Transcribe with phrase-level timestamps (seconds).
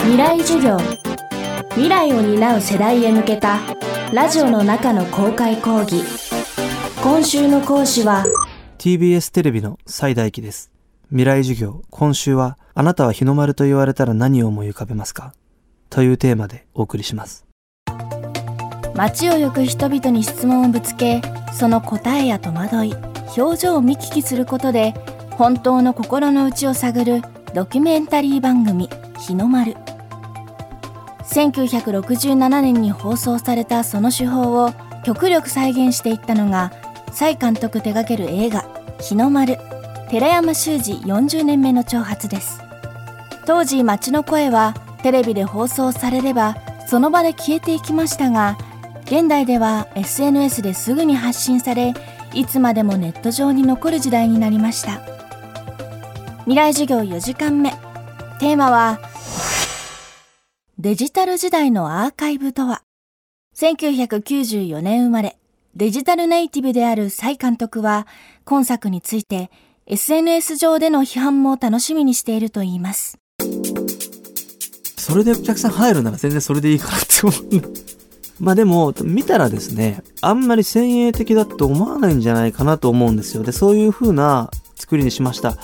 [0.00, 0.78] 未来授業。
[1.70, 3.58] 未来を担う世代へ向けた
[4.12, 6.02] ラジオの中の公開講義。
[7.02, 8.24] 今週の講師は
[8.78, 10.70] TBS テレビの最大機です。
[11.08, 11.82] 未来授業。
[11.90, 15.34] 今週はあなたは日の丸と言われたら何を思い浮かべますか？
[15.90, 17.46] というテーマでお送りします。
[18.94, 21.22] 街を行く人々に質問をぶつけ
[21.52, 22.94] その答えや戸惑い
[23.36, 24.94] 表情を見聞きすることで
[25.30, 27.22] 本当の心の内を探る
[27.54, 29.76] ドキュメンタリー番組「日の丸」
[31.24, 34.72] 1967年に放送されたその手法を
[35.04, 36.72] 極力再現していったのが
[37.12, 38.64] 蔡監督手掛ける映画
[39.00, 39.58] 「日の丸」
[40.10, 42.62] 寺山修司40年目の挑発です。
[43.48, 46.56] 当時街の声はテレビで放送されれば
[46.86, 48.58] その場で消えていきましたが
[49.04, 51.94] 現代では SNS ですぐに発信され
[52.34, 55.00] いつまでもネット上に残る時代になりました。
[56.48, 57.72] 未来授業4時間目。
[58.40, 58.98] テーマは
[60.78, 62.80] デジタル時代のアーカイブとは
[63.54, 65.36] ？1994年生まれ。
[65.76, 68.06] デジタルネイティブである蔡監督は
[68.46, 69.50] 今作について
[69.88, 73.18] SNS 上での批判も楽しみにしているといいます。
[74.96, 77.72] それでお客さん入るなら全然それでいいかなって思う。
[78.40, 83.42] まあでも、見たらですね、あんまり先鋭的だと思わないんじゃないかなと思うんですよ。
[83.42, 85.58] で、そういう風な作りにしました。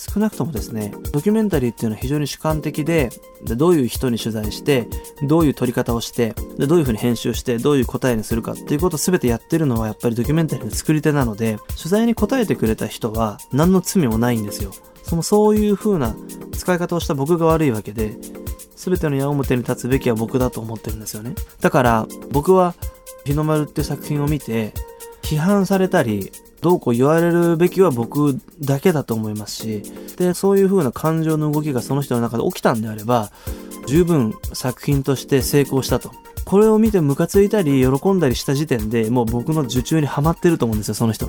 [0.00, 3.10] 少なくともですね、ドキュメンタリーっていうのは非常に主観的で、
[3.44, 4.88] でどういう人に取材して、
[5.24, 14.72] どういう撮り方をして、でどういう風に編集して、どういう答えにするかっていうことを全てやってるのはやっぱりドキュメンタリーの作り手なので、取材に答えてくれた人は何の罪もないんですよ。
[15.02, 16.16] そのそういう風な
[16.52, 18.16] 使い方をした僕が悪いわけで、
[18.76, 21.34] 全ての矢面に立つべきは僕だと思ってるんですよね。
[21.60, 22.74] だから僕は
[23.26, 24.72] 日の丸っていう作品を見て
[25.20, 29.82] 批判されたりどうこう言われるべきは僕だけだと思いますし
[30.16, 33.30] でそういう風な感情の動きがその人の中で起きたんであれば
[33.86, 36.12] 十分作品として成功したと。
[36.44, 41.28] これを見てムカついたり喜んだりした時点でもう僕の受注にはまってると思うんですよその人。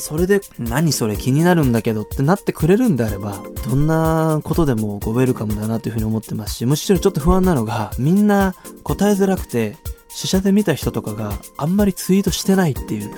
[0.00, 3.38] それで何それ気になるんだけどってなってくれるんであれば
[3.68, 9.76] どんなことでもこうウェルカムだなというふうに思ってますしむしろちょっと不安なのがみんな答えづらくて
[10.12, 13.14] 試写で見た人とかがあんまりツイートしてないっていう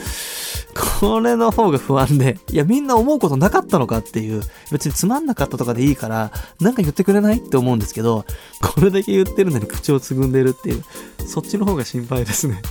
[1.01, 8.25] これの方が不安で、いやみんな思うことなかったのかっていう、別につまんなかったとかでいいから、なんか言ってくれないって思うんですけど、
[8.63, 10.85] これだけ言ってるのに口をつぐんでるっていう、
[11.27, 12.63] そっちの方が心配ですね。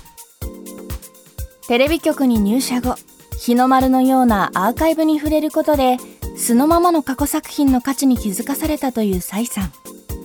[1.68, 2.96] テレビ局に入社後、
[3.38, 5.98] 日の丸のようなアーカイブに触れることで、
[6.38, 9.74] 素のままの過去作品の価値に気づかされたという蔡さん。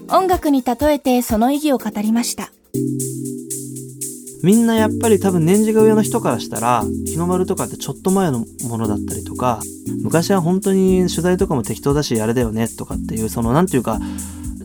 [0.08, 2.52] 音楽に例えてその意義を語りました。
[4.42, 9.60] みんなやっぱり多分年次が上の人からしたら、日の丸とかってちょっと前のものだったりとか、
[10.02, 13.98] 昔は本当に取材とかも適当だしあれだよねとかっていう、そのなんていうか、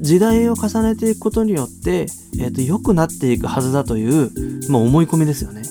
[0.01, 2.07] 時代を重ねていくことによって、
[2.39, 4.31] え、ー、と、良くなっていくはずだという、
[4.69, 5.61] まあ、思い込みですよね。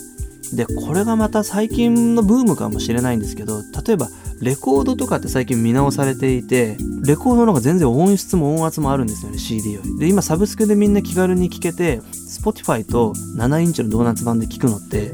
[0.52, 4.08] で、これがまた最近のブームかもしれないんですけど、例えば、
[4.40, 9.98] レコードとかって最近見直されていて、レコードの方が全然音質も音圧もあるんですよね、CD より。
[9.98, 15.12] で、今サブスクでみんな気軽に聴けて、Spotify と7インチのドーナツ版で聴くのって、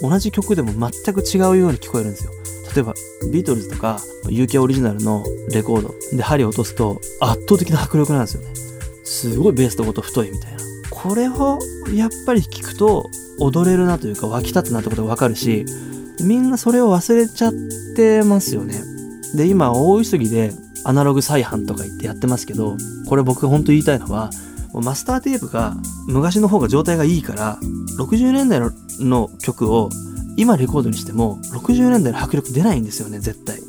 [0.00, 2.32] 同じ曲でも全く違うように聞こえるんですよ。
[2.74, 2.94] 例えば、
[3.32, 8.48] ビートルズとか UK オリジナルのレコードで針を落とすと圧倒的な迫力なんですよね。
[9.04, 10.58] すごいベースと音太いみたいな。
[10.90, 11.58] これを
[11.94, 15.64] やっぱり聞くと踊れるなというか湧き立つなってことがわかるし、
[16.20, 17.52] みんなそれを忘れちゃっ
[17.96, 18.82] てますよね。
[19.34, 20.52] で、今大急ぎで
[20.84, 22.76] アナログ再販とか言ってやってますけど、
[23.08, 24.30] これ僕本当言いたいのは、
[24.74, 27.58] マスターテープが昔の方が状態がいいから、
[27.98, 28.60] 60年代
[29.00, 29.90] の曲を
[30.36, 33.60] 今レコードにしても60年代の迫力出ないんですよね、絶対。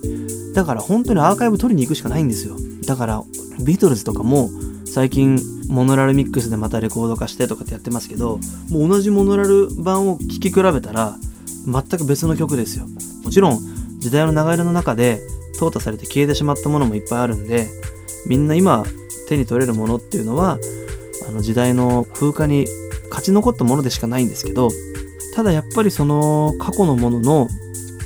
[0.53, 2.55] だから本当にアーカイブ取りに行くしかないんですよ。
[2.85, 3.23] だから
[3.65, 4.49] ビートルズとかも
[4.85, 8.39] 最近モノラルミックスでまたレコード化してとかってやってますけど、
[8.69, 11.17] もう同じモノラル版を聴き比べたら
[11.65, 12.85] 全く別の曲ですよ。
[13.23, 13.59] もちろん
[13.99, 15.21] 時代の流れの中で
[15.59, 17.67] 淘汰されて消えてしまったものもいっぱいあるんで、
[18.27, 18.83] みんな今
[19.27, 20.57] 手に取れるものっていうのは
[21.27, 22.65] あの時代の風化に
[23.09, 24.69] 勝ち残ったものでしかないんですけど
[25.35, 27.47] ただやっぱりその過去のものの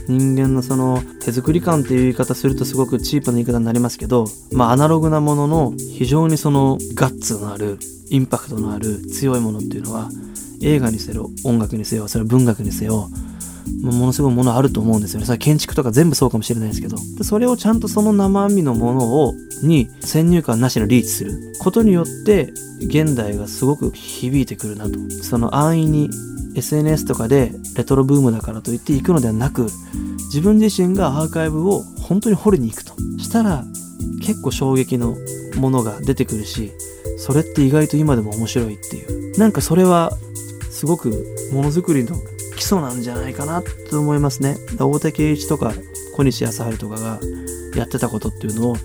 [0.08, 7.78] 人間のその手作り感っていう言い方するとすごくチープな言い方になりますけど、まあアナログなものの非常にそのガッツのある
[8.10, 10.10] インパクトのある強いものっていうのは
[10.62, 13.10] 映画にせよ音楽にせよそれは文学にせよ
[13.82, 15.26] ものすごいものあると思うんですよね。
[15.26, 16.98] それ建築とか全部そうかもしれないですけど。
[17.24, 19.34] それをちゃんとその生身のものを、
[19.64, 25.00] に先入観なしのリーチすることによって、現代がすごく響いてくるなと。
[25.24, 26.10] その安易に
[26.56, 29.68] SNS とかでレトロブームだからといって行くのではなく、
[30.28, 32.94] 自分自身がアーカイブを本当に掘りに行くと。
[33.20, 33.66] したら、
[34.22, 35.16] 結構衝撃の
[35.58, 36.72] ものが出てくるし、
[37.18, 40.12] それって意外と今でも面白いっていうなんかそれは
[40.70, 41.10] すごく
[41.52, 42.16] ものづくりの
[42.58, 44.58] 基礎なんじゃないかなと思いますね。
[44.78, 45.74] 大竹栄一とか
[46.16, 47.20] 小西康晴とかが
[47.76, 48.76] やってたことっていうのを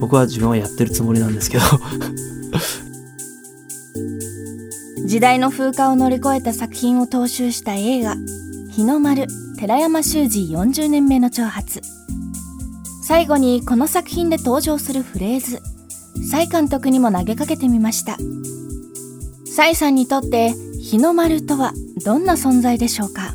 [0.00, 1.64] 僕は自分はやってるつもりなんですけど。
[5.06, 8.16] 時代の風化を乗り越えた作品を踏襲した映画
[8.70, 9.26] 「日の丸
[9.58, 11.80] 寺山修司40年目の挑発」
[13.02, 15.60] 最後にこの作品で登場するフレーズ
[16.30, 18.18] 蔡監督にも投げかけてみました。
[19.52, 23.34] 蔡さんにとって日の丸とはどんな存在でしょうか？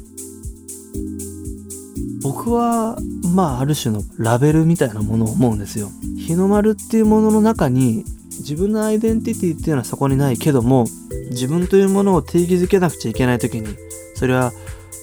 [2.21, 2.97] 僕は
[3.33, 5.89] まあある種のラベルみたいなものを思うんですよ。
[6.17, 8.03] 日の丸っていうものの中に
[8.39, 10.85] 自分のアイデンティティっていうのはそこにないけども
[11.29, 13.67] 自分というものを定義づけなくちゃいけない時に
[14.15, 14.51] それは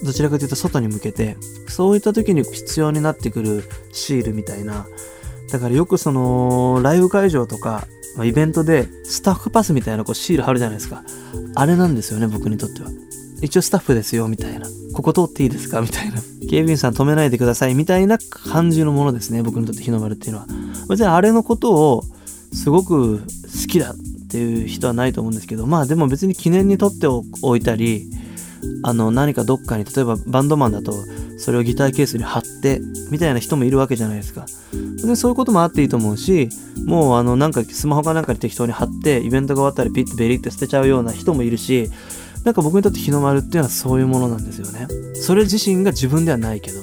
[0.04, 1.36] どちらかというと外に向けて
[1.68, 3.62] そういった時に必要になってくる
[3.92, 4.86] シールみたいな
[5.52, 7.86] だからよくそのライブ会場とか
[8.22, 11.04] イベントでスタッフパスみたいなこうシール貼るじゃないですか。
[11.54, 12.90] あれなんですよね僕にとっては。
[13.42, 14.66] 一応スタッフですよみたいな。
[14.94, 16.16] ここ通っていいですかみたいな。
[16.48, 20.46] 警備員さん止めないでくださいみたいな感じのものですね僕にとって日の丸っていうのは。
[20.88, 22.04] 別にあれのことを
[22.52, 23.26] すごく好
[23.68, 23.94] きだっ
[24.28, 28.10] ていう人はないと思うんですけどまあでも別に記念に取っておいたり
[28.82, 30.94] あの何かどっかに例えばバンドマンだと
[31.38, 32.80] それをギターケースに貼って
[33.10, 34.46] みたいな人もいるわけじゃないですか。
[35.04, 36.48] でそういうこともあっていいと思うし
[36.86, 41.90] もうあのなんかスマホかなんかに適当に貼ってイベントが終わったらピッてベリって捨てちゃうような人もいるし
[42.44, 44.88] なんか僕にとって日の丸っていうのはそういうものなんですよね。
[45.14, 46.80] それ自身が自分ではないけど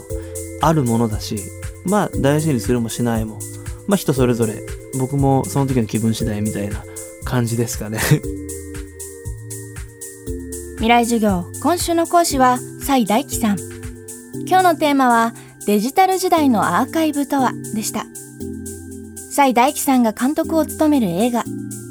[0.61, 1.38] あるものだし
[1.85, 3.39] まあ大事にするもしないも
[3.88, 4.61] まあ人それぞれ
[4.97, 6.83] 僕もその時の気分次第みたいな
[7.25, 8.00] 感じですかね。
[10.77, 13.57] 未来授業今週の講師は崔大樹さん。
[14.47, 15.33] 今日のテーマは
[15.65, 18.05] デジタル時代のアーカイブとはでした。
[19.29, 21.44] 崔大樹さんが監督を務める映画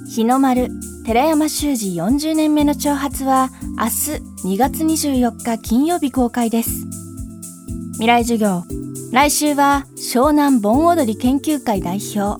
[0.06, 0.70] 日の丸。
[1.08, 6.84] 寺山修司40年目の挑発は明日2月24日金曜日公開です。
[7.92, 8.64] 未来授業。
[9.10, 12.38] 来週は湘南盆踊り研究会代表。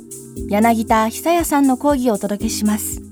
[0.51, 3.08] 柳田久也さんの講義をお届けします。